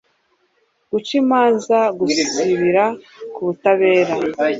[0.91, 2.95] gucimanza guzubire ku
[3.45, 4.13] kutabera